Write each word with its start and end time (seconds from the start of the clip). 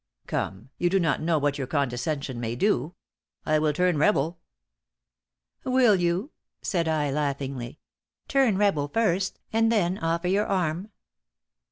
"'Come, 0.25 0.71
you 0.79 0.89
do 0.89 0.99
not 0.99 1.21
know 1.21 1.37
what 1.37 1.59
your 1.59 1.67
condescension 1.67 2.39
may 2.39 2.55
do. 2.55 2.95
I 3.45 3.59
will 3.59 3.71
turn 3.71 3.99
rebel!' 3.99 4.39
"'Will 5.63 5.95
you?' 5.95 6.31
said 6.63 6.87
I, 6.87 7.11
laughingly 7.11 7.77
'Turn 8.27 8.57
rebel 8.57 8.87
first, 8.87 9.39
and 9.53 9.71
then 9.71 9.99
offer 9.99 10.27
your 10.27 10.47
arm.' 10.47 10.89